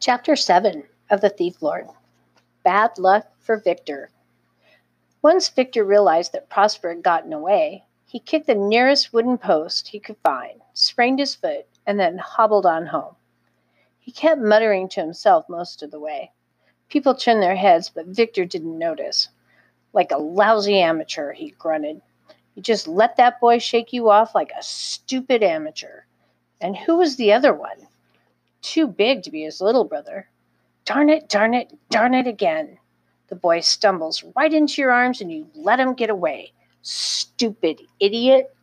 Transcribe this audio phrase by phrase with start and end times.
[0.00, 1.86] Chapter 7 of The Thief Lord
[2.64, 4.08] Bad Luck for Victor.
[5.20, 10.00] Once Victor realized that Prosper had gotten away, he kicked the nearest wooden post he
[10.00, 13.14] could find, sprained his foot, and then hobbled on home.
[13.98, 16.32] He kept muttering to himself most of the way.
[16.88, 19.28] People turned their heads, but Victor didn't notice.
[19.92, 22.00] Like a lousy amateur, he grunted.
[22.54, 26.04] You just let that boy shake you off like a stupid amateur.
[26.58, 27.86] And who was the other one?
[28.62, 30.28] Too big to be his little brother.
[30.84, 32.78] Darn it, darn it, darn it again.
[33.28, 36.52] The boy stumbles right into your arms and you let him get away.
[36.82, 38.54] Stupid idiot.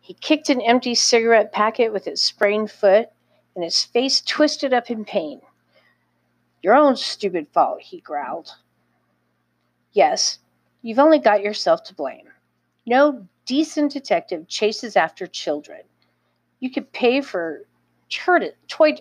[0.00, 3.10] He kicked an empty cigarette packet with his sprained foot,
[3.54, 5.40] and his face twisted up in pain.
[6.62, 8.54] Your own stupid fault, he growled.
[9.92, 10.38] Yes,
[10.80, 12.28] you've only got yourself to blame.
[12.86, 15.82] No decent detective chases after children.
[16.60, 17.66] You could pay for
[18.10, 18.96] tortoise, toy,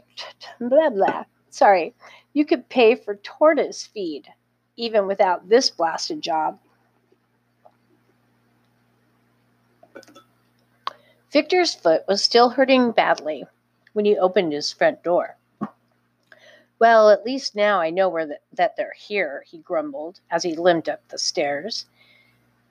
[0.60, 1.24] blah, blah.
[1.50, 1.94] Sorry.
[2.34, 4.28] You could pay for tortoise feed
[4.76, 6.60] even without this blasted job.
[11.32, 13.46] Victor's foot was still hurting badly
[13.94, 15.36] when he opened his front door.
[16.80, 20.56] Well, at least now I know where the, that they're here, he grumbled as he
[20.56, 21.86] limped up the stairs.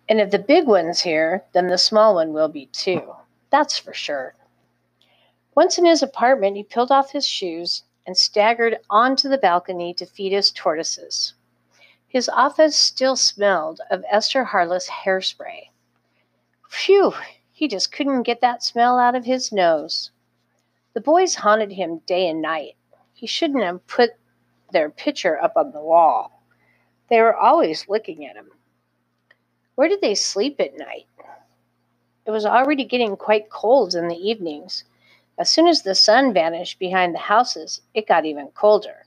[0.08, 3.14] And if the big one's here, then the small one will be too.
[3.50, 4.34] That's for sure.
[5.56, 10.04] Once in his apartment, he peeled off his shoes and staggered onto the balcony to
[10.04, 11.32] feed his tortoises.
[12.06, 15.70] His office still smelled of Esther Hartlieb's hairspray.
[16.68, 17.14] Phew,
[17.50, 20.10] he just couldn't get that smell out of his nose.
[20.92, 22.76] The boys haunted him day and night.
[23.14, 24.10] He shouldn't have put
[24.72, 26.42] their picture up on the wall.
[27.08, 28.50] They were always looking at him.
[29.74, 31.06] Where did they sleep at night?
[32.26, 34.84] It was already getting quite cold in the evenings
[35.38, 39.06] as soon as the sun vanished behind the houses, it got even colder.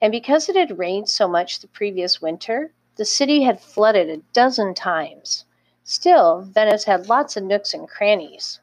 [0.00, 4.18] And because it had rained so much the previous winter, the city had flooded a
[4.32, 5.46] dozen times.
[5.84, 8.60] Still, Venice had lots of nooks and crannies,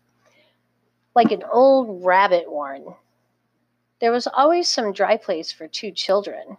[1.15, 2.95] like an old rabbit warren.
[4.01, 6.57] There was always some dry place for two children,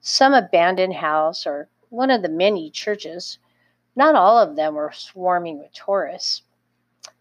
[0.00, 3.38] some abandoned house, or one of the many churches.
[3.96, 6.42] Not all of them were swarming with tourists.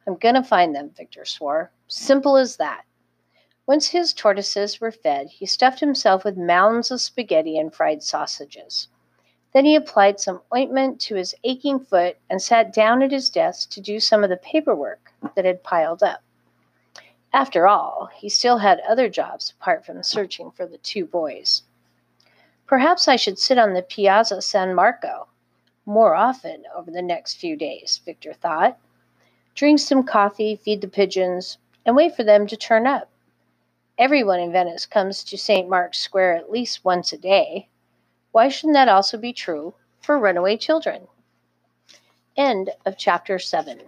[0.05, 1.71] I'm going to find them, Victor swore.
[1.87, 2.83] Simple as that.
[3.65, 8.87] Once his tortoises were fed, he stuffed himself with mounds of spaghetti and fried sausages.
[9.53, 13.69] Then he applied some ointment to his aching foot and sat down at his desk
[13.71, 16.21] to do some of the paperwork that had piled up.
[17.31, 21.63] After all, he still had other jobs apart from searching for the two boys.
[22.65, 25.27] Perhaps I should sit on the Piazza San Marco
[25.85, 28.79] more often over the next few days, Victor thought.
[29.59, 33.09] Drink some coffee, feed the pigeons, and wait for them to turn up.
[33.97, 35.67] Everyone in Venice comes to St.
[35.67, 37.67] Mark's Square at least once a day.
[38.31, 41.09] Why shouldn't that also be true for runaway children?
[42.37, 43.81] End of chapter 7.